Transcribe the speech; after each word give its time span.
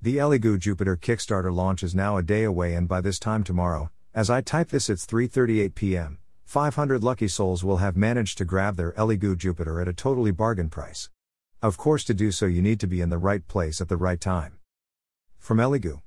The 0.00 0.18
Elegoo 0.18 0.60
Jupiter 0.60 0.96
Kickstarter 0.96 1.52
launch 1.52 1.82
is 1.82 1.92
now 1.92 2.16
a 2.16 2.22
day 2.22 2.44
away 2.44 2.74
and 2.74 2.86
by 2.86 3.00
this 3.00 3.18
time 3.18 3.42
tomorrow, 3.42 3.90
as 4.14 4.30
I 4.30 4.42
type 4.42 4.68
this 4.68 4.88
it's 4.88 5.04
3:38 5.04 5.74
p.m. 5.74 6.18
500 6.44 7.02
lucky 7.02 7.26
souls 7.26 7.64
will 7.64 7.78
have 7.78 7.96
managed 7.96 8.38
to 8.38 8.44
grab 8.44 8.76
their 8.76 8.92
Elegoo 8.92 9.36
Jupiter 9.36 9.80
at 9.80 9.88
a 9.88 9.92
totally 9.92 10.30
bargain 10.30 10.70
price. 10.70 11.10
Of 11.60 11.76
course 11.76 12.04
to 12.04 12.14
do 12.14 12.30
so 12.30 12.46
you 12.46 12.62
need 12.62 12.78
to 12.78 12.86
be 12.86 13.00
in 13.00 13.10
the 13.10 13.18
right 13.18 13.44
place 13.48 13.80
at 13.80 13.88
the 13.88 13.96
right 13.96 14.20
time. 14.20 14.60
From 15.36 15.58
Elegoo 15.58 16.00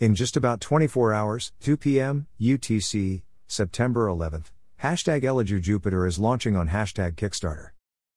In 0.00 0.16
just 0.16 0.36
about 0.36 0.60
24 0.60 1.14
hours, 1.14 1.52
2 1.60 1.76
p.m. 1.76 2.26
UTC, 2.40 3.22
September 3.46 4.08
11th, 4.08 4.50
hashtag 4.82 5.22
Elegoo 5.22 5.62
Jupiter 5.62 6.04
is 6.04 6.18
launching 6.18 6.56
on 6.56 6.70
hashtag 6.70 7.14
Kickstarter. 7.14 7.70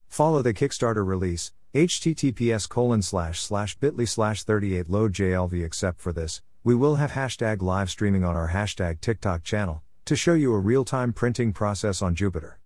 Follow 0.08 0.42
the 0.42 0.56
Kickstarter 0.56 1.06
release, 1.06 1.54
https 1.78 2.68
colon 2.68 3.04
slash 3.04 3.40
slash 3.40 3.78
bit.ly 3.78 4.06
slash 4.06 4.42
38 4.42 4.90
load 4.90 5.14
JLV 5.14 5.64
except 5.64 6.02
for 6.02 6.12
this, 6.12 6.42
we 6.64 6.74
will 6.74 6.96
have 6.96 7.12
hashtag 7.12 7.62
live 7.62 7.92
streaming 7.92 8.24
on 8.24 8.36
our 8.36 8.50
hashtag 8.50 9.00
TikTok 9.00 9.44
channel, 9.44 9.84
to 10.06 10.16
show 10.16 10.34
you 10.34 10.56
a 10.56 10.60
real 10.60 10.84
time 10.84 11.14
printing 11.14 11.54
process 11.54 12.02
on 12.02 12.16
Jupiter. 12.16 12.60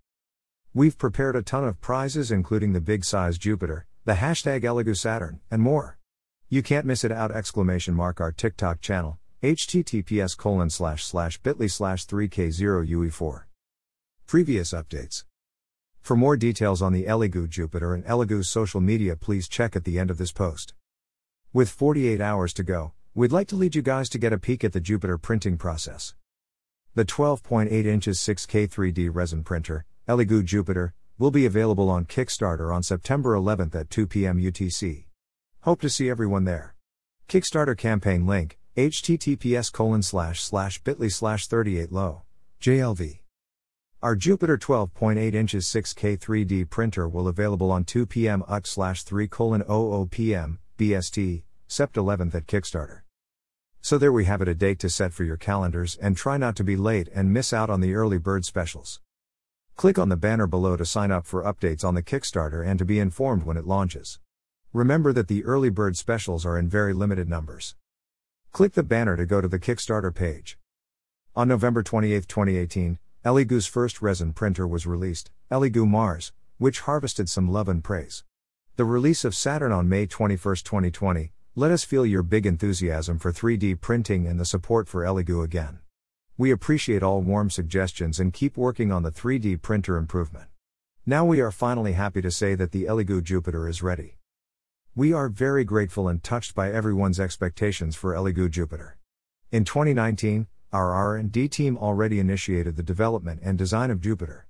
We've 0.72 0.96
prepared 0.96 1.36
a 1.36 1.42
ton 1.42 1.64
of 1.64 1.78
prizes 1.82 2.30
including 2.30 2.72
the 2.72 2.80
big 2.80 3.04
size 3.04 3.36
Jupiter, 3.36 3.84
the 4.06 4.14
hashtag 4.14 4.62
Elegoo 4.62 4.96
Saturn, 4.96 5.40
and 5.50 5.60
more. 5.60 5.98
You 6.48 6.62
can't 6.62 6.86
miss 6.86 7.04
it 7.04 7.12
out 7.12 7.32
exclamation 7.32 7.92
mark 7.92 8.18
our 8.18 8.32
TikTok 8.32 8.80
channel, 8.80 9.18
https 9.42 10.34
colon 10.38 10.70
slash 10.70 11.04
slash 11.04 11.36
bit.ly 11.36 11.66
slash 11.66 12.06
3k0ue4. 12.06 13.42
Previous 14.26 14.72
updates. 14.72 15.24
For 16.02 16.16
more 16.16 16.36
details 16.36 16.82
on 16.82 16.92
the 16.92 17.04
Elegoo 17.04 17.48
Jupiter 17.48 17.94
and 17.94 18.04
Elegoo's 18.04 18.48
social 18.48 18.80
media, 18.80 19.14
please 19.14 19.46
check 19.46 19.76
at 19.76 19.84
the 19.84 20.00
end 20.00 20.10
of 20.10 20.18
this 20.18 20.32
post. 20.32 20.74
With 21.52 21.70
48 21.70 22.20
hours 22.20 22.52
to 22.54 22.64
go, 22.64 22.92
we'd 23.14 23.30
like 23.30 23.46
to 23.48 23.56
lead 23.56 23.76
you 23.76 23.82
guys 23.82 24.08
to 24.08 24.18
get 24.18 24.32
a 24.32 24.38
peek 24.38 24.64
at 24.64 24.72
the 24.72 24.80
Jupiter 24.80 25.16
printing 25.16 25.56
process. 25.56 26.14
The 26.96 27.04
12.8 27.04 27.70
inches 27.86 28.18
6K 28.18 28.68
3D 28.68 29.10
resin 29.12 29.44
printer, 29.44 29.84
Elegoo 30.08 30.44
Jupiter, 30.44 30.92
will 31.18 31.30
be 31.30 31.46
available 31.46 31.88
on 31.88 32.04
Kickstarter 32.04 32.74
on 32.74 32.82
September 32.82 33.36
11th 33.36 33.76
at 33.76 33.88
2 33.88 34.08
p.m. 34.08 34.40
UTC. 34.40 35.04
Hope 35.60 35.80
to 35.82 35.88
see 35.88 36.10
everyone 36.10 36.44
there. 36.44 36.74
Kickstarter 37.28 37.78
campaign 37.78 38.26
link, 38.26 38.58
https 38.76 39.70
colon 39.70 40.02
slash 40.02 40.42
slash 40.42 40.82
bit.ly 40.82 41.08
slash 41.08 41.46
38 41.46 41.92
low, 41.92 42.22
JLV. 42.60 43.21
Our 44.02 44.16
Jupiter 44.16 44.58
12.8 44.58 45.32
inches 45.32 45.64
6K 45.66 46.18
3D 46.18 46.68
printer 46.68 47.08
will 47.08 47.22
be 47.22 47.28
available 47.28 47.70
on 47.70 47.84
2 47.84 48.04
p.m. 48.04 48.42
UT 48.48 48.66
slash 48.66 49.04
3 49.04 49.28
colon 49.28 49.62
00 49.64 50.08
p.m. 50.10 50.58
BST, 50.76 51.44
Sept 51.68 51.92
11th 51.92 52.34
at 52.34 52.48
Kickstarter. 52.48 53.02
So 53.80 53.98
there 53.98 54.10
we 54.10 54.24
have 54.24 54.42
it 54.42 54.48
a 54.48 54.56
date 54.56 54.80
to 54.80 54.90
set 54.90 55.12
for 55.12 55.22
your 55.22 55.36
calendars 55.36 55.96
and 56.02 56.16
try 56.16 56.36
not 56.36 56.56
to 56.56 56.64
be 56.64 56.74
late 56.74 57.10
and 57.14 57.32
miss 57.32 57.52
out 57.52 57.70
on 57.70 57.80
the 57.80 57.94
early 57.94 58.18
bird 58.18 58.44
specials. 58.44 59.00
Click 59.76 60.00
on 60.00 60.08
the 60.08 60.16
banner 60.16 60.48
below 60.48 60.76
to 60.76 60.84
sign 60.84 61.12
up 61.12 61.24
for 61.24 61.44
updates 61.44 61.84
on 61.84 61.94
the 61.94 62.02
Kickstarter 62.02 62.66
and 62.66 62.80
to 62.80 62.84
be 62.84 62.98
informed 62.98 63.44
when 63.44 63.56
it 63.56 63.68
launches. 63.68 64.18
Remember 64.72 65.12
that 65.12 65.28
the 65.28 65.44
early 65.44 65.70
bird 65.70 65.96
specials 65.96 66.44
are 66.44 66.58
in 66.58 66.68
very 66.68 66.92
limited 66.92 67.28
numbers. 67.28 67.76
Click 68.50 68.72
the 68.72 68.82
banner 68.82 69.16
to 69.16 69.26
go 69.26 69.40
to 69.40 69.46
the 69.46 69.60
Kickstarter 69.60 70.12
page. 70.12 70.58
On 71.36 71.46
November 71.46 71.84
28, 71.84 72.26
2018, 72.26 72.98
Elegoo's 73.24 73.66
first 73.66 74.02
resin 74.02 74.32
printer 74.32 74.66
was 74.66 74.84
released, 74.84 75.30
Elegoo 75.48 75.86
Mars, 75.86 76.32
which 76.58 76.80
harvested 76.80 77.28
some 77.28 77.48
love 77.48 77.68
and 77.68 77.84
praise. 77.84 78.24
The 78.74 78.84
release 78.84 79.24
of 79.24 79.36
Saturn 79.36 79.70
on 79.70 79.88
May 79.88 80.06
21, 80.06 80.56
2020, 80.56 81.30
let 81.54 81.70
us 81.70 81.84
feel 81.84 82.04
your 82.04 82.24
big 82.24 82.46
enthusiasm 82.46 83.20
for 83.20 83.32
3D 83.32 83.80
printing 83.80 84.26
and 84.26 84.40
the 84.40 84.44
support 84.44 84.88
for 84.88 85.04
Elegoo 85.04 85.44
again. 85.44 85.78
We 86.36 86.50
appreciate 86.50 87.04
all 87.04 87.20
warm 87.20 87.48
suggestions 87.48 88.18
and 88.18 88.32
keep 88.32 88.56
working 88.56 88.90
on 88.90 89.04
the 89.04 89.12
3D 89.12 89.62
printer 89.62 89.98
improvement. 89.98 90.48
Now 91.06 91.24
we 91.24 91.40
are 91.40 91.52
finally 91.52 91.92
happy 91.92 92.22
to 92.22 92.30
say 92.32 92.56
that 92.56 92.72
the 92.72 92.86
Elegoo 92.86 93.22
Jupiter 93.22 93.68
is 93.68 93.84
ready. 93.84 94.18
We 94.96 95.12
are 95.12 95.28
very 95.28 95.62
grateful 95.62 96.08
and 96.08 96.24
touched 96.24 96.56
by 96.56 96.72
everyone's 96.72 97.20
expectations 97.20 97.94
for 97.94 98.14
Elegoo 98.14 98.50
Jupiter. 98.50 98.98
In 99.52 99.64
2019, 99.64 100.48
our 100.72 100.94
R&D 100.94 101.48
team 101.48 101.76
already 101.76 102.18
initiated 102.18 102.76
the 102.76 102.82
development 102.82 103.40
and 103.42 103.58
design 103.58 103.90
of 103.90 104.00
Jupiter. 104.00 104.46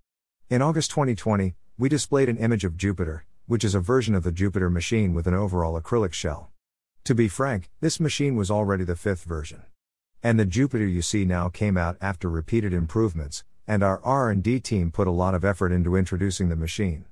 In 0.49 0.63
August 0.63 0.93
2020, 0.93 1.57
we 1.77 1.89
displayed 1.89 2.29
an 2.29 2.37
image 2.37 2.65
of 2.65 2.77
Jupiter, 2.77 3.25
which 3.47 3.65
is 3.65 3.75
a 3.75 3.81
version 3.81 4.15
of 4.15 4.23
the 4.23 4.31
Jupiter 4.31 4.71
machine 4.71 5.15
with 5.15 5.27
an 5.27 5.35
overall 5.35 5.81
acrylic 5.81 6.13
shell. 6.13 6.53
To 7.05 7.15
be 7.17 7.27
frank, 7.27 7.71
this 7.81 7.99
machine 7.99 8.37
was 8.37 8.53
already 8.53 8.85
the 8.85 8.95
fifth 8.95 9.25
version. 9.25 9.63
And 10.23 10.39
the 10.39 10.45
Jupiter 10.45 10.87
you 10.87 11.03
see 11.03 11.25
now 11.25 11.49
came 11.49 11.77
out 11.77 11.97
after 12.01 12.31
repeated 12.31 12.73
improvements, 12.73 13.43
and 13.67 13.83
our 13.83 14.01
R&D 14.05 14.61
team 14.61 14.93
put 14.93 15.09
a 15.09 15.11
lot 15.11 15.35
of 15.35 15.45
effort 15.45 15.73
into 15.73 15.97
introducing 15.97 16.49
the 16.49 16.57
machine. 16.57 17.07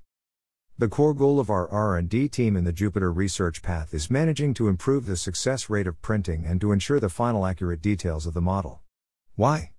The 0.79 0.89
core 0.89 1.15
goal 1.15 1.41
of 1.41 1.51
our 1.51 1.69
R&D 1.69 2.29
team 2.29 2.57
in 2.57 2.63
the 2.63 2.73
Jupiter 2.73 3.13
research 3.13 3.61
path 3.61 3.93
is 3.93 4.09
managing 4.09 4.55
to 4.55 4.69
improve 4.69 5.07
the 5.07 5.17
success 5.17 5.69
rate 5.69 5.89
of 5.89 6.01
printing 6.01 6.47
and 6.47 6.61
to 6.61 6.71
ensure 6.71 7.01
the 7.01 7.09
final 7.09 7.45
accurate 7.45 7.83
details 7.83 8.25
of 8.25 8.35
the 8.35 8.41
model. 8.41 8.81
Why? 9.41 9.71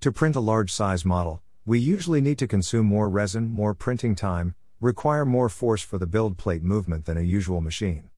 To 0.00 0.10
print 0.10 0.34
a 0.34 0.40
large 0.40 0.72
size 0.72 1.04
model, 1.04 1.40
we 1.64 1.78
usually 1.78 2.20
need 2.20 2.36
to 2.40 2.48
consume 2.48 2.86
more 2.86 3.08
resin, 3.08 3.48
more 3.48 3.72
printing 3.72 4.16
time, 4.16 4.56
require 4.80 5.24
more 5.24 5.48
force 5.48 5.82
for 5.82 5.98
the 5.98 6.06
build 6.08 6.36
plate 6.36 6.64
movement 6.64 7.04
than 7.04 7.16
a 7.16 7.20
usual 7.20 7.60
machine. 7.60 8.10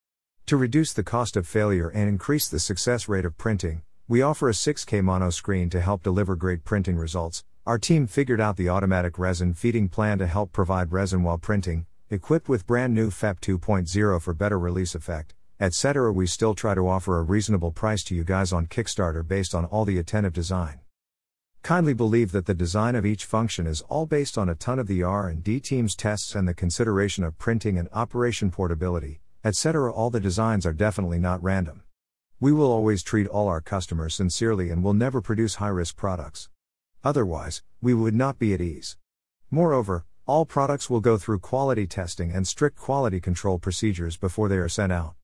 To 0.46 0.56
reduce 0.56 0.94
the 0.94 1.04
cost 1.04 1.36
of 1.36 1.46
failure 1.46 1.90
and 1.90 2.08
increase 2.08 2.48
the 2.48 2.58
success 2.58 3.10
rate 3.10 3.26
of 3.26 3.36
printing, 3.36 3.82
we 4.08 4.22
offer 4.22 4.48
a 4.48 4.52
6K 4.52 5.04
mono 5.04 5.28
screen 5.28 5.68
to 5.68 5.82
help 5.82 6.02
deliver 6.02 6.34
great 6.34 6.64
printing 6.64 6.96
results. 6.96 7.44
Our 7.66 7.78
team 7.78 8.06
figured 8.06 8.40
out 8.40 8.56
the 8.56 8.70
automatic 8.70 9.18
resin 9.18 9.52
feeding 9.52 9.90
plan 9.90 10.16
to 10.16 10.26
help 10.26 10.50
provide 10.52 10.92
resin 10.92 11.22
while 11.22 11.36
printing, 11.36 11.84
equipped 12.08 12.48
with 12.48 12.66
brand 12.66 12.94
new 12.94 13.10
FEP 13.10 13.38
2.0 13.40 14.22
for 14.22 14.32
better 14.32 14.58
release 14.58 14.94
effect, 14.94 15.34
etc. 15.60 16.10
We 16.10 16.26
still 16.26 16.54
try 16.54 16.74
to 16.74 16.88
offer 16.88 17.18
a 17.18 17.22
reasonable 17.22 17.72
price 17.72 18.02
to 18.04 18.14
you 18.14 18.24
guys 18.24 18.50
on 18.50 18.66
Kickstarter 18.66 19.28
based 19.28 19.54
on 19.54 19.66
all 19.66 19.84
the 19.84 19.98
attentive 19.98 20.32
design. 20.32 20.80
Kindly 21.66 21.94
believe 21.94 22.30
that 22.30 22.46
the 22.46 22.54
design 22.54 22.94
of 22.94 23.04
each 23.04 23.24
function 23.24 23.66
is 23.66 23.80
all 23.88 24.06
based 24.06 24.38
on 24.38 24.48
a 24.48 24.54
ton 24.54 24.78
of 24.78 24.86
the 24.86 25.02
R&D 25.02 25.58
team's 25.58 25.96
tests 25.96 26.36
and 26.36 26.46
the 26.46 26.54
consideration 26.54 27.24
of 27.24 27.38
printing 27.38 27.76
and 27.76 27.88
operation 27.92 28.52
portability, 28.52 29.18
etc. 29.42 29.92
All 29.92 30.08
the 30.08 30.20
designs 30.20 30.64
are 30.64 30.72
definitely 30.72 31.18
not 31.18 31.42
random. 31.42 31.82
We 32.38 32.52
will 32.52 32.70
always 32.70 33.02
treat 33.02 33.26
all 33.26 33.48
our 33.48 33.60
customers 33.60 34.14
sincerely 34.14 34.70
and 34.70 34.84
will 34.84 34.94
never 34.94 35.20
produce 35.20 35.56
high-risk 35.56 35.96
products. 35.96 36.50
Otherwise, 37.02 37.64
we 37.82 37.94
would 37.94 38.14
not 38.14 38.38
be 38.38 38.54
at 38.54 38.60
ease. 38.60 38.96
Moreover, 39.50 40.04
all 40.24 40.46
products 40.46 40.88
will 40.88 41.00
go 41.00 41.18
through 41.18 41.40
quality 41.40 41.88
testing 41.88 42.30
and 42.30 42.46
strict 42.46 42.76
quality 42.76 43.18
control 43.18 43.58
procedures 43.58 44.16
before 44.16 44.48
they 44.48 44.58
are 44.58 44.68
sent 44.68 44.92
out. 44.92 45.16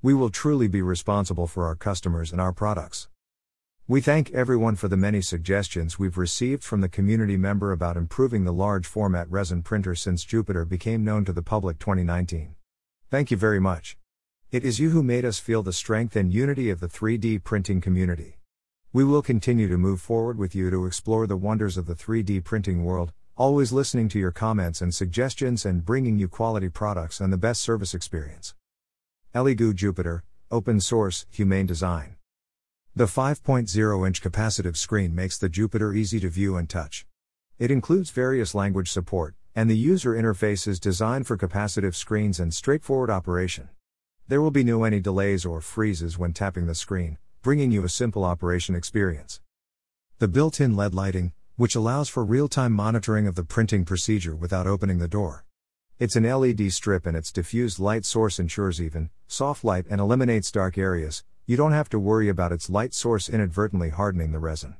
We 0.00 0.14
will 0.14 0.30
truly 0.30 0.68
be 0.68 0.80
responsible 0.80 1.48
for 1.48 1.66
our 1.66 1.74
customers 1.74 2.30
and 2.30 2.40
our 2.40 2.52
products. 2.52 3.08
We 3.90 4.02
thank 4.02 4.30
everyone 4.32 4.76
for 4.76 4.86
the 4.86 4.98
many 4.98 5.22
suggestions 5.22 5.98
we've 5.98 6.18
received 6.18 6.62
from 6.62 6.82
the 6.82 6.90
community 6.90 7.38
member 7.38 7.72
about 7.72 7.96
improving 7.96 8.44
the 8.44 8.52
large 8.52 8.86
format 8.86 9.30
resin 9.30 9.62
printer 9.62 9.94
since 9.94 10.26
Jupiter 10.26 10.66
became 10.66 11.04
known 11.04 11.24
to 11.24 11.32
the 11.32 11.40
public 11.40 11.78
2019. 11.78 12.54
Thank 13.10 13.30
you 13.30 13.38
very 13.38 13.58
much. 13.58 13.96
It 14.50 14.62
is 14.62 14.78
you 14.78 14.90
who 14.90 15.02
made 15.02 15.24
us 15.24 15.38
feel 15.38 15.62
the 15.62 15.72
strength 15.72 16.16
and 16.16 16.34
unity 16.34 16.68
of 16.68 16.80
the 16.80 16.86
3D 16.86 17.42
printing 17.44 17.80
community. 17.80 18.36
We 18.92 19.04
will 19.04 19.22
continue 19.22 19.68
to 19.68 19.78
move 19.78 20.02
forward 20.02 20.36
with 20.36 20.54
you 20.54 20.68
to 20.68 20.84
explore 20.84 21.26
the 21.26 21.38
wonders 21.38 21.78
of 21.78 21.86
the 21.86 21.94
3D 21.94 22.44
printing 22.44 22.84
world, 22.84 23.14
always 23.38 23.72
listening 23.72 24.10
to 24.10 24.18
your 24.18 24.32
comments 24.32 24.82
and 24.82 24.94
suggestions 24.94 25.64
and 25.64 25.82
bringing 25.82 26.18
you 26.18 26.28
quality 26.28 26.68
products 26.68 27.22
and 27.22 27.32
the 27.32 27.38
best 27.38 27.62
service 27.62 27.94
experience. 27.94 28.54
Elegoo 29.34 29.74
Jupiter, 29.74 30.24
Open 30.50 30.78
Source, 30.78 31.24
Humane 31.30 31.64
Design. 31.64 32.17
The 32.96 33.06
5.0 33.06 34.06
inch 34.06 34.22
capacitive 34.22 34.76
screen 34.76 35.14
makes 35.14 35.38
the 35.38 35.48
Jupiter 35.48 35.92
easy 35.94 36.18
to 36.20 36.28
view 36.28 36.56
and 36.56 36.68
touch. 36.68 37.06
It 37.58 37.70
includes 37.70 38.10
various 38.10 38.54
language 38.54 38.90
support, 38.90 39.34
and 39.54 39.70
the 39.70 39.76
user 39.76 40.14
interface 40.14 40.66
is 40.66 40.80
designed 40.80 41.26
for 41.26 41.36
capacitive 41.36 41.94
screens 41.94 42.40
and 42.40 42.52
straightforward 42.52 43.10
operation. 43.10 43.68
There 44.26 44.42
will 44.42 44.50
be 44.50 44.64
no 44.64 44.84
any 44.84 45.00
delays 45.00 45.46
or 45.46 45.60
freezes 45.60 46.18
when 46.18 46.32
tapping 46.32 46.66
the 46.66 46.74
screen, 46.74 47.18
bringing 47.42 47.70
you 47.70 47.84
a 47.84 47.88
simple 47.88 48.24
operation 48.24 48.74
experience. 48.74 49.40
The 50.18 50.28
built 50.28 50.60
in 50.60 50.76
LED 50.76 50.94
lighting, 50.94 51.32
which 51.56 51.74
allows 51.74 52.08
for 52.08 52.24
real 52.24 52.48
time 52.48 52.72
monitoring 52.72 53.26
of 53.26 53.36
the 53.36 53.44
printing 53.44 53.84
procedure 53.84 54.34
without 54.34 54.66
opening 54.66 54.98
the 54.98 55.08
door. 55.08 55.44
It's 55.98 56.14
an 56.14 56.24
LED 56.24 56.72
strip 56.72 57.06
and 57.06 57.16
its 57.16 57.32
diffused 57.32 57.78
light 57.78 58.04
source 58.04 58.38
ensures 58.38 58.80
even, 58.80 59.10
soft 59.26 59.64
light 59.64 59.86
and 59.90 60.00
eliminates 60.00 60.52
dark 60.52 60.78
areas, 60.78 61.24
you 61.48 61.56
don't 61.56 61.72
have 61.72 61.88
to 61.88 61.98
worry 61.98 62.28
about 62.28 62.52
its 62.52 62.68
light 62.68 62.92
source 62.92 63.26
inadvertently 63.26 63.88
hardening 63.88 64.32
the 64.32 64.38
resin. 64.38 64.76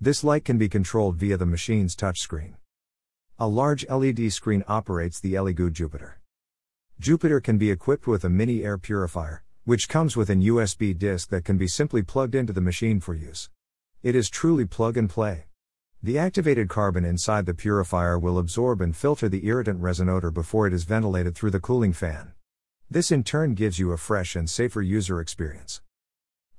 This 0.00 0.22
light 0.22 0.44
can 0.44 0.58
be 0.58 0.68
controlled 0.68 1.16
via 1.16 1.36
the 1.36 1.44
machine's 1.44 1.96
touchscreen. 1.96 2.54
A 3.36 3.48
large 3.48 3.84
LED 3.88 4.32
screen 4.32 4.62
operates 4.68 5.18
the 5.18 5.34
Elegoo 5.34 5.72
Jupiter. 5.72 6.20
Jupiter 7.00 7.40
can 7.40 7.58
be 7.58 7.72
equipped 7.72 8.06
with 8.06 8.22
a 8.22 8.30
mini 8.30 8.62
air 8.62 8.78
purifier, 8.78 9.42
which 9.64 9.88
comes 9.88 10.16
with 10.16 10.30
an 10.30 10.40
USB 10.40 10.96
disk 10.96 11.30
that 11.30 11.44
can 11.44 11.58
be 11.58 11.66
simply 11.66 12.00
plugged 12.00 12.36
into 12.36 12.52
the 12.52 12.60
machine 12.60 13.00
for 13.00 13.14
use. 13.14 13.50
It 14.04 14.14
is 14.14 14.30
truly 14.30 14.66
plug 14.66 14.96
and 14.96 15.10
play. 15.10 15.46
The 16.00 16.16
activated 16.16 16.68
carbon 16.68 17.04
inside 17.04 17.44
the 17.44 17.54
purifier 17.54 18.20
will 18.20 18.38
absorb 18.38 18.80
and 18.80 18.94
filter 18.94 19.28
the 19.28 19.44
irritant 19.48 19.80
resin 19.80 20.08
odor 20.08 20.30
before 20.30 20.68
it 20.68 20.72
is 20.72 20.84
ventilated 20.84 21.34
through 21.34 21.50
the 21.50 21.58
cooling 21.58 21.92
fan. 21.92 22.34
This 22.88 23.10
in 23.10 23.24
turn 23.24 23.54
gives 23.54 23.80
you 23.80 23.90
a 23.90 23.98
fresh 23.98 24.36
and 24.36 24.48
safer 24.48 24.80
user 24.80 25.18
experience. 25.20 25.80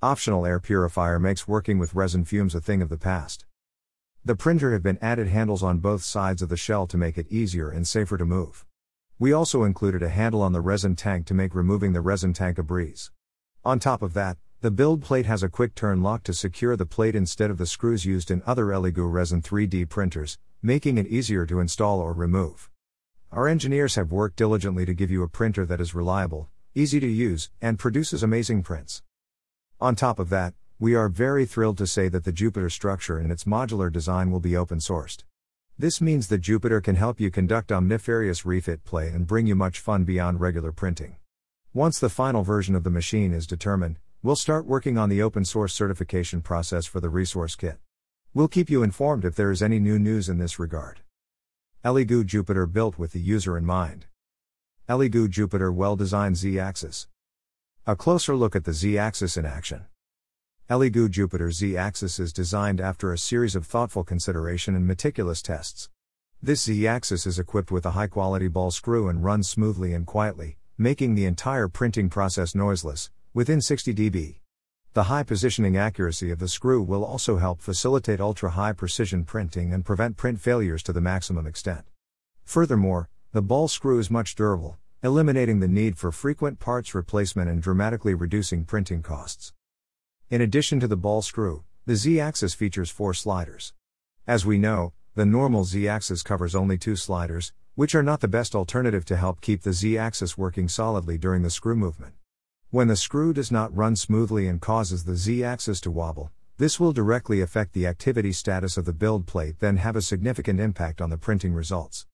Optional 0.06 0.46
air 0.46 0.60
purifier 0.60 1.18
makes 1.18 1.48
working 1.48 1.80
with 1.80 1.96
resin 1.96 2.25
fumes 2.25 2.54
a 2.54 2.62
thing 2.62 2.84
of 2.84 2.90
the 2.90 2.96
past. 2.96 3.44
The 4.24 4.36
printer 4.36 4.72
have 4.72 4.84
been 4.84 5.00
added 5.02 5.30
handles 5.30 5.63
on 5.63 5.80
both 5.80 6.04
sides 6.04 6.44
of 6.44 6.50
the 6.50 6.56
shell 6.56 6.86
to 6.86 6.96
make 6.96 7.18
it 7.18 7.25
easier 7.31 7.72
and 7.72 7.88
safer 7.88 8.16
to 8.16 8.24
move. 8.24 8.68
We 9.18 9.34
also 9.34 9.63
included 9.63 10.04
a 10.04 10.10
handle 10.10 10.44
on 10.44 10.54
the 10.54 10.62
resin 10.62 10.96
tank 10.96 11.25
to 11.25 11.34
make 11.34 11.56
removing 11.56 11.94
the 11.94 12.02
resin 12.02 12.34
tank 12.34 12.60
a 12.60 12.63
breeze. 12.63 13.10
On 13.63 13.80
top 13.80 14.04
of 14.04 14.13
that, 14.13 14.38
the 14.62 14.69
build 14.69 15.02
plate 15.02 15.25
has 15.25 15.42
a 15.42 15.50
quick 15.50 15.74
turn 15.74 16.04
lock 16.04 16.22
to 16.25 16.36
secure 16.36 16.75
the 16.75 16.86
plate 16.86 17.16
instead 17.16 17.50
of 17.50 17.57
the 17.57 17.66
screws 17.66 18.06
used 18.06 18.30
in 18.30 18.44
other 18.46 18.66
Elegoo 18.66 19.12
resin 19.12 19.42
3D 19.42 19.90
printers, 19.90 20.38
making 20.62 21.00
it 21.00 21.07
easier 21.07 21.48
to 21.48 21.60
install 21.60 22.00
or 22.00 22.13
remove. 22.13 22.69
Our 23.31 23.48
engineers 23.48 23.96
have 23.96 24.12
worked 24.12 24.36
diligently 24.36 24.86
to 24.86 24.94
give 24.94 25.10
you 25.10 25.24
a 25.24 25.28
printer 25.28 25.66
that 25.66 25.81
is 25.81 25.96
reliable, 25.96 26.52
easy 26.75 27.00
to 27.00 27.07
use, 27.07 27.50
and 27.60 27.80
produces 27.80 28.22
amazing 28.22 28.62
prints. 28.62 29.02
On 29.80 29.95
top 29.95 30.19
of 30.19 30.30
that, 30.30 30.54
we 30.80 30.95
are 30.95 31.10
very 31.10 31.45
thrilled 31.45 31.77
to 31.80 31.88
say 31.88 32.07
that 32.10 32.24
the 32.24 32.31
Jupiter 32.31 32.69
structure 32.69 33.18
and 33.18 33.31
its 33.31 33.44
modular 33.44 33.92
design 33.92 34.31
will 34.31 34.39
be 34.39 34.57
open 34.57 34.80
sourced. 34.80 35.24
This 35.77 36.01
means 36.01 36.27
that 36.27 36.39
Jupiter 36.39 36.81
can 36.81 36.95
help 36.95 37.19
you 37.19 37.30
conduct 37.30 37.69
omnifarious 37.69 38.45
refit 38.45 38.83
play 38.83 39.10
and 39.10 39.27
bring 39.27 39.48
you 39.48 39.56
much 39.56 39.80
fun 39.80 40.04
beyond 40.04 40.39
regular 40.39 40.72
printing. 40.72 41.18
Once 41.74 42.00
the 42.00 42.10
final 42.10 42.44
version 42.44 42.75
of 42.75 42.83
the 42.83 42.89
machine 42.89 43.33
is 43.33 43.45
determined, 43.45 44.00
We'll 44.25 44.36
start 44.36 44.66
working 44.66 44.98
on 44.98 45.10
the 45.10 45.22
open 45.22 45.45
source 45.45 45.72
certification 45.72 46.42
process 46.42 46.88
for 46.88 47.00
the 47.00 47.10
resource 47.10 47.56
kit. 47.56 47.78
We'll 48.33 48.48
keep 48.48 48.71
you 48.71 48.81
informed 48.81 49.24
if 49.24 49.36
there 49.36 49.51
is 49.51 49.62
any 49.62 49.78
new 49.78 50.00
news 50.00 50.30
in 50.30 50.39
this 50.39 50.57
regard. 50.57 51.01
Elegoo 51.83 52.25
Jupiter 52.25 52.66
built 52.66 52.98
with 52.98 53.12
the 53.12 53.19
user 53.19 53.56
in 53.56 53.66
mind. 53.66 54.07
Elegoo 54.89 55.30
Jupiter 55.30 55.71
well 55.71 55.95
designed 55.95 56.38
Z 56.38 56.57
axis. 56.57 57.07
A 57.88 57.96
closer 57.96 58.36
look 58.36 58.56
at 58.56 58.64
the 58.64 58.74
Z 58.74 58.98
axis 58.98 59.38
in 59.38 59.46
action. 59.46 59.86
Elegoo 60.72 61.08
Jupiter 61.08 61.52
Z 61.52 61.78
axis 61.78 62.20
is 62.20 62.34
designed 62.34 62.82
after 62.82 63.14
a 63.14 63.18
series 63.20 63.56
of 63.56 63.68
thoughtful 63.68 64.04
consideration 64.04 64.74
and 64.76 64.88
meticulous 64.88 65.40
tests. 65.40 65.92
This 66.42 66.64
Z 66.64 66.88
axis 66.88 67.28
is 67.28 67.38
equipped 67.38 67.70
with 67.70 67.86
a 67.86 67.92
high 67.92 68.08
quality 68.08 68.48
ball 68.48 68.72
screw 68.72 69.08
and 69.08 69.24
runs 69.24 69.48
smoothly 69.48 69.94
and 69.94 70.08
quietly, 70.08 70.58
making 70.80 71.14
the 71.14 71.26
entire 71.26 71.68
printing 71.68 72.10
process 72.10 72.56
noiseless, 72.56 73.12
within 73.36 73.62
60 73.62 73.94
dB. 73.94 74.40
The 74.94 75.04
high 75.04 75.22
positioning 75.22 75.78
accuracy 75.78 76.31
of 76.31 76.40
the 76.40 76.48
screw 76.48 76.81
will 76.81 77.06
also 77.06 77.38
help 77.38 77.62
facilitate 77.62 78.20
ultra 78.20 78.50
high 78.50 78.74
precision 78.74 79.26
printing 79.26 79.72
and 79.72 79.86
prevent 79.86 80.18
print 80.18 80.42
failures 80.42 80.81
to 80.84 80.92
the 80.92 81.02
maximum 81.02 81.46
extent. 81.46 81.86
Furthermore, 82.46 83.10
the 83.31 83.44
ball 83.44 83.68
screw 83.68 84.00
is 84.00 84.10
much 84.10 84.34
durable, 84.34 84.80
eliminating 85.03 85.59
the 85.59 85.68
need 85.68 85.97
for 85.97 86.12
frequent 86.12 86.59
parts 86.59 86.95
replacement 86.95 87.50
and 87.50 87.62
dramatically 87.62 88.13
reducing 88.13 88.65
printing 88.65 89.01
costs. 89.01 89.53
In 90.30 90.42
addition 90.42 90.80
to 90.80 90.88
the 90.88 90.97
ball 90.97 91.21
screw, 91.21 91.63
the 91.86 91.95
Z 91.95 92.19
axis 92.19 92.53
features 92.53 92.89
four 92.89 93.13
sliders. 93.13 93.74
As 94.25 94.45
we 94.45 94.57
know, 94.57 94.94
the 95.13 95.25
normal 95.25 95.63
Z 95.63 95.88
axis 95.88 96.24
covers 96.24 96.56
only 96.56 96.77
two 96.77 96.95
sliders, 96.95 97.53
which 97.75 97.94
are 97.94 98.01
not 98.01 98.21
the 98.21 98.27
best 98.27 98.56
alternative 98.56 99.06
to 99.06 99.18
help 99.18 99.42
keep 99.42 99.62
the 99.62 99.74
Z 99.74 99.97
axis 99.97 100.38
working 100.38 100.68
solidly 100.68 101.18
during 101.18 101.44
the 101.44 101.50
screw 101.50 101.75
movement. 101.75 102.13
When 102.71 102.88
the 102.88 102.95
screw 102.95 103.33
does 103.33 103.51
not 103.51 103.75
run 103.75 103.95
smoothly 103.95 104.47
and 104.47 104.59
causes 104.59 105.03
the 105.03 105.15
Z 105.15 105.44
axis 105.44 105.80
to 105.81 105.92
wobble, 105.92 106.31
this 106.57 106.80
will 106.80 106.94
directly 106.94 107.42
affect 107.42 107.74
the 107.74 107.86
activity 107.86 108.31
status 108.31 108.77
of 108.77 108.86
the 108.86 108.94
build 108.94 109.27
plate, 109.27 109.59
then 109.59 109.77
have 109.77 109.95
a 109.95 110.01
significant 110.01 110.59
impact 110.59 111.01
on 111.01 111.09
the 111.09 111.18
printing 111.18 111.53
results. 111.53 112.07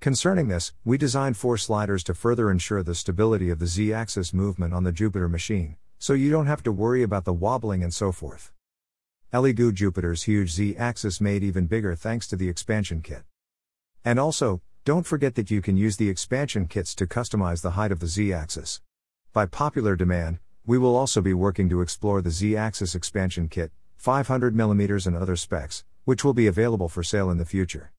Concerning 0.00 0.46
this, 0.46 0.72
we 0.84 0.96
designed 0.96 1.36
four 1.36 1.58
sliders 1.58 2.04
to 2.04 2.14
further 2.14 2.52
ensure 2.52 2.84
the 2.84 2.94
stability 2.94 3.50
of 3.50 3.58
the 3.58 3.66
Z 3.66 3.92
axis 3.92 4.32
movement 4.32 4.72
on 4.72 4.84
the 4.84 4.92
Jupiter 4.92 5.28
machine, 5.28 5.76
so 5.98 6.12
you 6.12 6.30
don't 6.30 6.46
have 6.46 6.62
to 6.62 6.70
worry 6.70 7.02
about 7.02 7.24
the 7.24 7.32
wobbling 7.32 7.82
and 7.82 7.92
so 7.92 8.12
forth. 8.12 8.52
Elegoo 9.32 9.72
Jupiter's 9.72 10.22
huge 10.22 10.52
Z 10.52 10.76
axis 10.76 11.20
made 11.20 11.42
even 11.42 11.66
bigger 11.66 11.96
thanks 11.96 12.28
to 12.28 12.36
the 12.36 12.48
expansion 12.48 13.02
kit. 13.02 13.24
And 14.04 14.20
also, 14.20 14.62
don't 14.84 15.04
forget 15.04 15.34
that 15.34 15.50
you 15.50 15.60
can 15.60 15.76
use 15.76 15.96
the 15.96 16.08
expansion 16.08 16.66
kits 16.66 16.94
to 16.94 17.04
customize 17.04 17.62
the 17.62 17.72
height 17.72 17.90
of 17.90 17.98
the 17.98 18.06
Z 18.06 18.32
axis. 18.32 18.80
By 19.32 19.46
popular 19.46 19.96
demand, 19.96 20.38
we 20.64 20.78
will 20.78 20.94
also 20.94 21.20
be 21.20 21.34
working 21.34 21.68
to 21.70 21.80
explore 21.80 22.22
the 22.22 22.30
Z 22.30 22.56
axis 22.56 22.94
expansion 22.94 23.48
kit, 23.48 23.72
500mm 24.00 25.08
and 25.08 25.16
other 25.16 25.34
specs, 25.34 25.84
which 26.04 26.22
will 26.22 26.34
be 26.34 26.46
available 26.46 26.88
for 26.88 27.02
sale 27.02 27.30
in 27.30 27.38
the 27.38 27.44
future. 27.44 27.90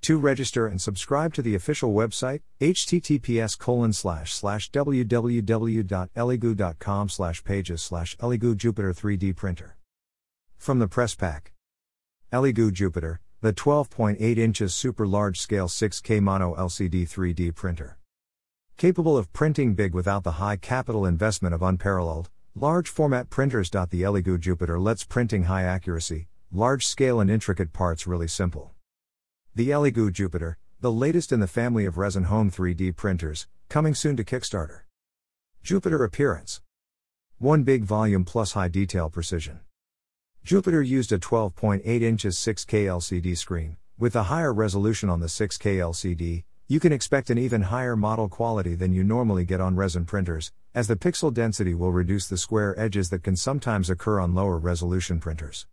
To 0.02 0.18
Register 0.18 0.66
and 0.66 0.78
subscribe 0.80 1.32
to 1.34 1.42
the 1.42 1.54
official 1.54 1.94
website, 1.94 2.40
https 2.60 3.56
colon 3.56 3.92
slash 3.92 4.34
slash 4.34 4.68
www.elegoo.com 4.72 7.08
slash 7.08 7.44
pages 7.44 7.82
slash 7.82 8.16
elegoo 8.16 8.56
Jupiter 8.56 8.92
3D 8.92 9.36
printer. 9.36 9.76
From 10.58 10.80
the 10.80 10.88
press 10.88 11.14
pack. 11.14 11.52
Elegoo 12.32 12.72
Jupiter, 12.72 13.20
the 13.42 13.52
12.8 13.52 14.38
inches 14.38 14.74
super 14.74 15.06
large 15.06 15.40
scale 15.40 15.68
6K 15.68 16.20
mono 16.20 16.56
LCD 16.56 17.08
3D 17.08 17.54
printer. 17.54 17.96
Capable 18.76 19.16
of 19.16 19.32
printing 19.32 19.74
big 19.74 19.94
without 19.94 20.24
the 20.24 20.32
high 20.32 20.56
capital 20.56 21.06
investment 21.06 21.54
of 21.54 21.62
unparalleled, 21.62 22.28
large 22.56 22.88
format 22.88 23.30
printers. 23.30 23.70
The 23.70 24.02
Elegoo 24.02 24.40
Jupiter 24.40 24.80
lets 24.80 25.04
printing 25.04 25.44
high 25.44 25.62
accuracy, 25.62 26.26
large 26.50 26.88
scale 26.88 27.20
and 27.20 27.30
intricate 27.30 27.72
parts 27.72 28.04
really 28.04 28.26
simple. 28.26 28.71
The 29.54 29.68
Elegoo 29.68 30.10
Jupiter, 30.10 30.56
the 30.80 30.90
latest 30.90 31.30
in 31.30 31.40
the 31.40 31.46
family 31.46 31.84
of 31.84 31.98
resin 31.98 32.24
home 32.24 32.50
3D 32.50 32.96
printers, 32.96 33.48
coming 33.68 33.94
soon 33.94 34.16
to 34.16 34.24
Kickstarter. 34.24 34.84
Jupiter 35.62 36.02
appearance 36.02 36.62
1 37.36 37.62
big 37.62 37.84
volume 37.84 38.24
plus 38.24 38.52
high 38.52 38.68
detail 38.68 39.10
precision. 39.10 39.60
Jupiter 40.42 40.80
used 40.80 41.12
a 41.12 41.18
12.8 41.18 41.84
inches 41.84 42.38
6K 42.38 42.86
LCD 42.86 43.36
screen. 43.36 43.76
With 43.98 44.16
a 44.16 44.22
higher 44.22 44.54
resolution 44.54 45.10
on 45.10 45.20
the 45.20 45.26
6K 45.26 45.76
LCD, 45.76 46.44
you 46.66 46.80
can 46.80 46.92
expect 46.94 47.28
an 47.28 47.36
even 47.36 47.60
higher 47.60 47.94
model 47.94 48.30
quality 48.30 48.74
than 48.74 48.94
you 48.94 49.04
normally 49.04 49.44
get 49.44 49.60
on 49.60 49.76
resin 49.76 50.06
printers, 50.06 50.50
as 50.74 50.88
the 50.88 50.96
pixel 50.96 51.30
density 51.30 51.74
will 51.74 51.92
reduce 51.92 52.26
the 52.26 52.38
square 52.38 52.74
edges 52.80 53.10
that 53.10 53.22
can 53.22 53.36
sometimes 53.36 53.90
occur 53.90 54.18
on 54.18 54.34
lower 54.34 54.56
resolution 54.56 55.20
printers. 55.20 55.66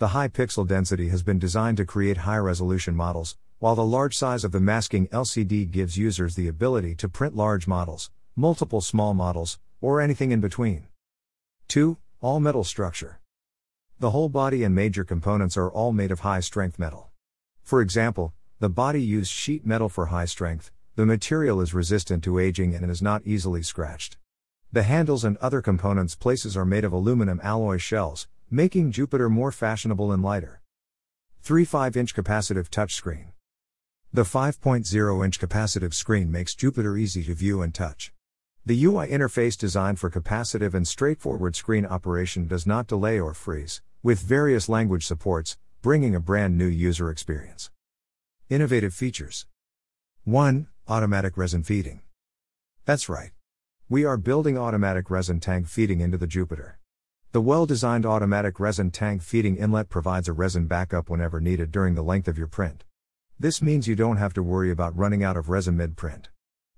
The 0.00 0.16
high 0.16 0.28
pixel 0.28 0.66
density 0.66 1.10
has 1.10 1.22
been 1.22 1.38
designed 1.38 1.76
to 1.76 1.84
create 1.84 2.16
high 2.16 2.38
resolution 2.38 2.96
models, 2.96 3.36
while 3.58 3.74
the 3.74 3.84
large 3.84 4.16
size 4.16 4.44
of 4.44 4.50
the 4.50 4.58
masking 4.58 5.08
LCD 5.08 5.70
gives 5.70 5.98
users 5.98 6.34
the 6.34 6.48
ability 6.48 6.94
to 6.94 7.08
print 7.10 7.36
large 7.36 7.66
models, 7.66 8.10
multiple 8.34 8.80
small 8.80 9.12
models, 9.12 9.58
or 9.82 10.00
anything 10.00 10.30
in 10.30 10.40
between. 10.40 10.86
2. 11.68 11.98
All 12.22 12.40
metal 12.40 12.64
structure. 12.64 13.20
The 13.98 14.12
whole 14.12 14.30
body 14.30 14.64
and 14.64 14.74
major 14.74 15.04
components 15.04 15.58
are 15.58 15.70
all 15.70 15.92
made 15.92 16.10
of 16.10 16.20
high 16.20 16.40
strength 16.40 16.78
metal. 16.78 17.10
For 17.62 17.82
example, 17.82 18.32
the 18.58 18.70
body 18.70 19.02
used 19.02 19.30
sheet 19.30 19.66
metal 19.66 19.90
for 19.90 20.06
high 20.06 20.24
strength, 20.24 20.70
the 20.96 21.04
material 21.04 21.60
is 21.60 21.74
resistant 21.74 22.24
to 22.24 22.38
aging 22.38 22.74
and 22.74 22.90
is 22.90 23.02
not 23.02 23.26
easily 23.26 23.62
scratched. 23.62 24.16
The 24.72 24.84
handles 24.84 25.24
and 25.24 25.36
other 25.42 25.60
components 25.60 26.14
places 26.14 26.56
are 26.56 26.64
made 26.64 26.84
of 26.84 26.92
aluminum 26.94 27.38
alloy 27.42 27.76
shells, 27.76 28.28
making 28.52 28.90
Jupiter 28.90 29.28
more 29.28 29.52
fashionable 29.52 30.10
and 30.10 30.24
lighter. 30.24 30.60
3 31.42 31.64
5 31.64 31.96
inch 31.96 32.14
capacitive 32.16 32.68
touchscreen. 32.68 33.26
The 34.12 34.22
5.0 34.22 35.24
inch 35.24 35.38
capacitive 35.38 35.94
screen 35.94 36.32
makes 36.32 36.56
Jupiter 36.56 36.96
easy 36.96 37.22
to 37.22 37.34
view 37.34 37.62
and 37.62 37.72
touch. 37.72 38.12
The 38.66 38.84
UI 38.84 39.06
interface 39.06 39.56
designed 39.56 40.00
for 40.00 40.10
capacitive 40.10 40.74
and 40.74 40.86
straightforward 40.86 41.54
screen 41.54 41.86
operation 41.86 42.48
does 42.48 42.66
not 42.66 42.88
delay 42.88 43.20
or 43.20 43.34
freeze, 43.34 43.82
with 44.02 44.18
various 44.18 44.68
language 44.68 45.06
supports, 45.06 45.56
bringing 45.80 46.16
a 46.16 46.20
brand 46.20 46.58
new 46.58 46.66
user 46.66 47.08
experience. 47.08 47.70
Innovative 48.48 48.92
features 48.92 49.46
1. 50.24 50.66
Automatic 50.88 51.36
resin 51.36 51.62
feeding. 51.62 52.00
That's 52.84 53.08
right. 53.08 53.30
We 53.88 54.04
are 54.04 54.16
building 54.16 54.58
automatic 54.58 55.08
resin 55.08 55.38
tank 55.38 55.68
feeding 55.68 56.00
into 56.00 56.18
the 56.18 56.26
Jupiter. 56.26 56.79
The 57.32 57.40
well 57.40 57.64
designed 57.64 58.04
automatic 58.04 58.58
resin 58.58 58.90
tank 58.90 59.22
feeding 59.22 59.56
inlet 59.56 59.88
provides 59.88 60.26
a 60.26 60.32
resin 60.32 60.66
backup 60.66 61.08
whenever 61.08 61.40
needed 61.40 61.70
during 61.70 61.94
the 61.94 62.02
length 62.02 62.26
of 62.26 62.36
your 62.36 62.48
print. 62.48 62.82
This 63.38 63.62
means 63.62 63.86
you 63.86 63.94
don't 63.94 64.16
have 64.16 64.34
to 64.34 64.42
worry 64.42 64.72
about 64.72 64.96
running 64.96 65.22
out 65.22 65.36
of 65.36 65.48
resin 65.48 65.76
mid 65.76 65.96
print. 65.96 66.28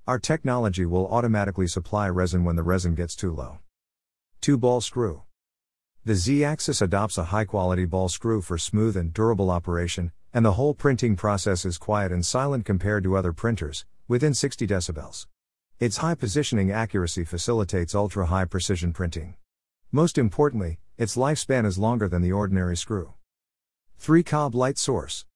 Our 0.07 0.19
technology 0.19 0.85
will 0.85 1.09
automatically 1.09 1.67
supply 1.67 2.07
resin 2.11 2.45
when 2.45 2.57
the 2.57 2.63
resin 2.63 2.95
gets 2.95 3.17
too 3.17 3.33
low. 3.33 3.61
2 4.43 4.59
ball 4.59 4.83
screw. 4.83 5.23
The 6.05 6.17
Z 6.17 6.45
axis 6.45 6.83
adopts 6.83 7.17
a 7.17 7.25
high 7.25 7.47
quality 7.47 7.87
ball 7.87 8.11
screw 8.11 8.43
for 8.43 8.59
smooth 8.59 8.95
and 8.95 9.15
durable 9.15 9.51
operation, 9.51 10.13
and 10.35 10.45
the 10.45 10.53
whole 10.53 10.75
printing 10.75 11.17
process 11.17 11.65
is 11.65 11.79
quiet 11.79 12.13
and 12.13 12.27
silent 12.27 12.67
compared 12.67 13.05
to 13.05 13.17
other 13.17 13.33
printers, 13.33 13.87
within 14.07 14.35
60 14.35 14.67
decibels. 14.67 15.27
Its 15.81 15.97
high 15.97 16.15
positioning 16.15 16.71
accuracy 16.71 17.25
facilitates 17.25 17.95
ultra 17.95 18.27
high 18.27 18.45
precision 18.45 18.93
printing. 18.93 19.35
Most 19.95 20.17
importantly, 20.17 20.79
its 20.97 21.17
lifespan 21.17 21.67
is 21.67 21.77
longer 21.77 22.09
than 22.09 22.23
the 22.23 22.33
ordinary 22.33 22.79
screw. 22.79 23.13
3 23.99 24.23
Cob 24.23 24.55
Light 24.55 24.79
Source. 24.79 25.27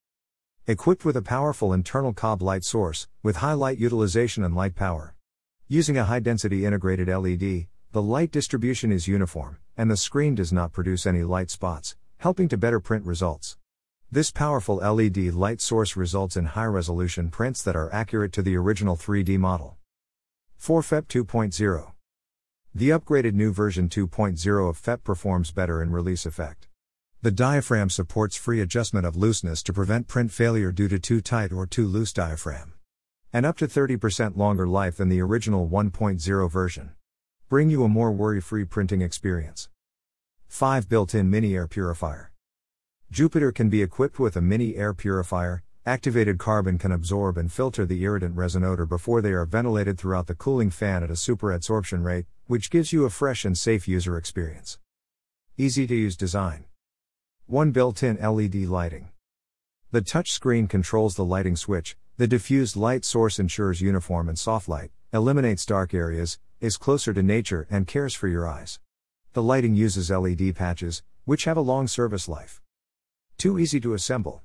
Equipped 0.66 1.04
with 1.04 1.14
a 1.14 1.20
powerful 1.20 1.74
internal 1.74 2.14
Cob 2.14 2.40
light 2.40 2.64
source, 2.64 3.06
with 3.22 3.36
high 3.36 3.52
light 3.52 3.76
utilization 3.76 4.42
and 4.42 4.56
light 4.56 4.74
power. 4.74 5.14
Using 5.68 5.98
a 5.98 6.06
high 6.06 6.20
density 6.20 6.64
integrated 6.64 7.08
LED, 7.08 7.66
the 7.92 8.00
light 8.00 8.30
distribution 8.30 8.90
is 8.90 9.06
uniform, 9.06 9.58
and 9.76 9.90
the 9.90 9.96
screen 9.96 10.34
does 10.34 10.54
not 10.54 10.72
produce 10.72 11.04
any 11.04 11.22
light 11.22 11.50
spots, 11.50 11.94
helping 12.16 12.48
to 12.48 12.56
better 12.56 12.80
print 12.80 13.04
results. 13.04 13.58
This 14.10 14.30
powerful 14.30 14.76
LED 14.76 15.34
light 15.34 15.60
source 15.60 15.96
results 15.96 16.34
in 16.34 16.46
high 16.46 16.64
resolution 16.64 17.28
prints 17.28 17.62
that 17.62 17.76
are 17.76 17.92
accurate 17.92 18.32
to 18.32 18.40
the 18.40 18.56
original 18.56 18.96
3D 18.96 19.38
model. 19.38 19.76
4 20.56 20.80
FEP 20.80 21.08
2.0. 21.08 21.92
The 22.76 22.90
upgraded 22.90 23.32
new 23.32 23.54
version 23.54 23.88
2.0 23.88 24.68
of 24.68 24.76
FEP 24.76 25.02
performs 25.02 25.50
better 25.50 25.82
in 25.82 25.90
release 25.90 26.26
effect. 26.26 26.68
The 27.22 27.30
diaphragm 27.30 27.88
supports 27.88 28.36
free 28.36 28.60
adjustment 28.60 29.06
of 29.06 29.16
looseness 29.16 29.62
to 29.62 29.72
prevent 29.72 30.08
print 30.08 30.30
failure 30.30 30.72
due 30.72 30.86
to 30.88 30.98
too 30.98 31.22
tight 31.22 31.52
or 31.54 31.66
too 31.66 31.86
loose 31.86 32.12
diaphragm. 32.12 32.74
And 33.32 33.46
up 33.46 33.56
to 33.60 33.66
30% 33.66 34.36
longer 34.36 34.68
life 34.68 34.98
than 34.98 35.08
the 35.08 35.22
original 35.22 35.66
1.0 35.66 36.50
version. 36.50 36.90
Bring 37.48 37.70
you 37.70 37.82
a 37.82 37.88
more 37.88 38.12
worry 38.12 38.42
free 38.42 38.66
printing 38.66 39.00
experience. 39.00 39.70
5 40.46 40.86
Built 40.86 41.14
in 41.14 41.30
Mini 41.30 41.54
Air 41.54 41.66
Purifier. 41.66 42.30
Jupiter 43.10 43.52
can 43.52 43.70
be 43.70 43.80
equipped 43.80 44.18
with 44.18 44.36
a 44.36 44.42
mini 44.42 44.76
air 44.76 44.92
purifier, 44.92 45.62
Activated 45.88 46.40
carbon 46.40 46.78
can 46.78 46.90
absorb 46.90 47.38
and 47.38 47.52
filter 47.52 47.86
the 47.86 48.02
irritant 48.02 48.34
resin 48.34 48.64
odor 48.64 48.84
before 48.84 49.22
they 49.22 49.30
are 49.30 49.46
ventilated 49.46 49.96
throughout 49.96 50.26
the 50.26 50.34
cooling 50.34 50.68
fan 50.68 51.04
at 51.04 51.12
a 51.12 51.14
super 51.14 51.56
adsorption 51.56 52.02
rate, 52.02 52.26
which 52.48 52.70
gives 52.70 52.92
you 52.92 53.04
a 53.04 53.10
fresh 53.10 53.44
and 53.44 53.56
safe 53.56 53.86
user 53.86 54.16
experience. 54.16 54.80
Easy 55.56 55.86
to 55.86 55.94
use 55.94 56.16
design. 56.16 56.64
One 57.46 57.70
built 57.70 58.02
in 58.02 58.16
LED 58.16 58.56
lighting. 58.66 59.10
The 59.92 60.00
touch 60.02 60.32
screen 60.32 60.66
controls 60.66 61.14
the 61.14 61.24
lighting 61.24 61.54
switch, 61.54 61.96
the 62.16 62.26
diffused 62.26 62.74
light 62.74 63.04
source 63.04 63.38
ensures 63.38 63.80
uniform 63.80 64.28
and 64.28 64.36
soft 64.36 64.68
light, 64.68 64.90
eliminates 65.12 65.64
dark 65.64 65.94
areas, 65.94 66.40
is 66.60 66.76
closer 66.76 67.14
to 67.14 67.22
nature, 67.22 67.64
and 67.70 67.86
cares 67.86 68.12
for 68.12 68.26
your 68.26 68.48
eyes. 68.48 68.80
The 69.34 69.42
lighting 69.42 69.76
uses 69.76 70.10
LED 70.10 70.56
patches, 70.56 71.04
which 71.26 71.44
have 71.44 71.56
a 71.56 71.60
long 71.60 71.86
service 71.86 72.28
life. 72.28 72.60
Too 73.38 73.56
easy 73.56 73.78
to 73.78 73.94
assemble. 73.94 74.42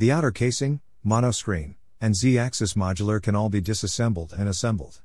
The 0.00 0.10
outer 0.10 0.30
casing, 0.30 0.80
monoscreen, 1.04 1.74
and 2.00 2.16
Z 2.16 2.38
axis 2.38 2.72
modular 2.72 3.20
can 3.20 3.36
all 3.36 3.50
be 3.50 3.60
disassembled 3.60 4.32
and 4.32 4.48
assembled. 4.48 5.02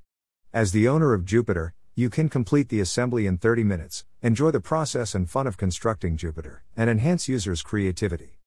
As 0.54 0.72
the 0.72 0.88
owner 0.88 1.14
of 1.14 1.26
Jupiter, 1.26 1.74
you 1.96 2.10
can 2.10 2.30
complete 2.30 2.70
the 2.70 2.80
assembly 2.80 3.28
in 3.28 3.38
30 3.38 3.66
minutes, 3.66 4.06
enjoy 4.22 4.52
the 4.52 4.62
process 4.62 5.14
and 5.14 5.30
fun 5.30 5.48
of 5.48 5.58
constructing 5.58 6.16
Jupiter, 6.16 6.64
and 6.78 6.90
enhance 6.90 7.28
users' 7.28 7.62
creativity. 7.62 8.40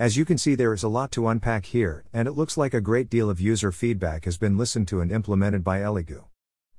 As 0.00 0.16
you 0.16 0.24
can 0.24 0.36
see, 0.36 0.56
there 0.56 0.74
is 0.74 0.82
a 0.82 0.88
lot 0.88 1.12
to 1.12 1.28
unpack 1.28 1.66
here, 1.66 2.04
and 2.12 2.26
it 2.26 2.32
looks 2.32 2.56
like 2.56 2.74
a 2.74 2.80
great 2.80 3.08
deal 3.08 3.30
of 3.30 3.40
user 3.40 3.70
feedback 3.70 4.24
has 4.24 4.36
been 4.36 4.58
listened 4.58 4.88
to 4.88 5.00
and 5.00 5.12
implemented 5.12 5.62
by 5.62 5.78
Elegoo. 5.78 6.24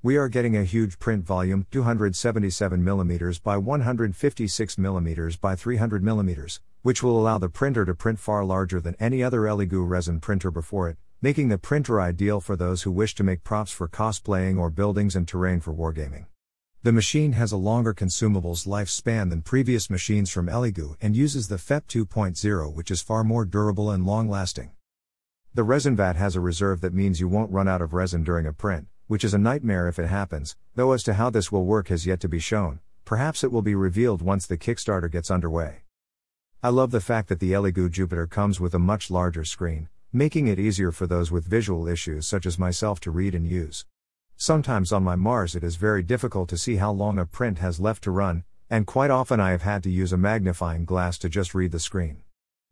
We 0.01 0.15
are 0.15 0.29
getting 0.29 0.55
a 0.55 0.63
huge 0.63 0.97
print 0.97 1.25
volume, 1.25 1.67
277mm 1.73 3.43
by 3.43 3.57
156mm 3.57 5.41
by 5.41 5.55
300mm, 5.55 6.59
which 6.83 7.03
will 7.03 7.19
allow 7.19 7.37
the 7.37 7.49
printer 7.49 7.83
to 7.83 7.93
print 7.93 8.17
far 8.17 8.45
larger 8.45 8.79
than 8.79 8.95
any 8.97 9.21
other 9.21 9.41
Elegoo 9.41 9.85
resin 9.85 10.21
printer 10.21 10.51
before 10.51 10.87
it, 10.87 10.95
making 11.21 11.49
the 11.49 11.57
printer 11.57 11.99
ideal 11.99 12.39
for 12.39 12.55
those 12.55 12.83
who 12.83 12.93
wish 12.93 13.13
to 13.15 13.25
make 13.25 13.43
props 13.43 13.73
for 13.73 13.89
cosplaying 13.89 14.57
or 14.57 14.69
buildings 14.69 15.17
and 15.17 15.27
terrain 15.27 15.59
for 15.59 15.73
wargaming. 15.73 16.27
The 16.81 16.93
machine 16.93 17.33
has 17.33 17.51
a 17.51 17.57
longer 17.57 17.93
consumables 17.93 18.65
lifespan 18.65 19.29
than 19.29 19.41
previous 19.41 19.89
machines 19.89 20.29
from 20.29 20.47
Elegoo 20.47 20.95
and 21.01 21.13
uses 21.13 21.49
the 21.49 21.57
FEP 21.57 21.87
2.0 21.87 22.73
which 22.73 22.89
is 22.89 23.01
far 23.01 23.25
more 23.25 23.43
durable 23.43 23.91
and 23.91 24.05
long 24.05 24.29
lasting. 24.29 24.71
The 25.53 25.65
resin 25.65 25.97
vat 25.97 26.15
has 26.15 26.37
a 26.37 26.39
reserve 26.39 26.79
that 26.79 26.93
means 26.93 27.19
you 27.19 27.27
won't 27.27 27.51
run 27.51 27.67
out 27.67 27.81
of 27.81 27.91
resin 27.93 28.23
during 28.23 28.45
a 28.45 28.53
print, 28.53 28.87
which 29.09 29.23
is 29.23 29.33
a 29.33 29.39
nightmare 29.39 29.87
if 29.87 29.97
it 29.97 30.05
happens, 30.05 30.55
though 30.75 30.91
as 30.91 31.01
to 31.01 31.15
how 31.15 31.31
this 31.31 31.51
will 31.51 31.65
work 31.65 31.87
has 31.87 32.05
yet 32.05 32.19
to 32.19 32.29
be 32.29 32.37
shown, 32.37 32.79
perhaps 33.05 33.43
it 33.43 33.51
will 33.51 33.63
be 33.63 33.73
revealed 33.73 34.21
once 34.21 34.45
the 34.45 34.55
Kickstarter 34.55 35.11
gets 35.11 35.31
underway. 35.31 35.77
I 36.61 36.69
love 36.69 36.91
the 36.91 37.01
fact 37.01 37.27
that 37.29 37.39
the 37.39 37.51
Elegoo 37.51 37.89
Jupiter 37.89 38.27
comes 38.27 38.59
with 38.59 38.75
a 38.75 38.77
much 38.77 39.09
larger 39.09 39.43
screen, 39.43 39.89
making 40.13 40.45
it 40.45 40.59
easier 40.59 40.91
for 40.91 41.07
those 41.07 41.31
with 41.31 41.43
visual 41.43 41.87
issues 41.87 42.27
such 42.27 42.45
as 42.45 42.59
myself 42.59 42.99
to 42.99 43.09
read 43.09 43.33
and 43.33 43.47
use. 43.47 43.83
Sometimes 44.37 44.91
on 44.91 45.03
my 45.03 45.15
Mars 45.15 45.55
it 45.55 45.63
is 45.63 45.75
very 45.75 46.03
difficult 46.03 46.47
to 46.49 46.57
see 46.57 46.75
how 46.75 46.91
long 46.91 47.17
a 47.17 47.25
print 47.25 47.57
has 47.57 47.79
left 47.79 48.03
to 48.03 48.11
run, 48.11 48.43
and 48.69 48.85
quite 48.85 49.09
often 49.09 49.39
I 49.39 49.49
have 49.49 49.63
had 49.63 49.81
to 49.85 49.89
use 49.89 50.13
a 50.13 50.17
magnifying 50.17 50.85
glass 50.85 51.17
to 51.17 51.29
just 51.29 51.55
read 51.55 51.71
the 51.71 51.79
screen. 51.79 52.21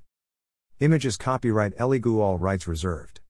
Images 0.79 1.17
copyright 1.17 1.75
Elegoo 1.77 2.19
all 2.19 2.38
rights 2.38 2.65
reserved. 2.65 3.17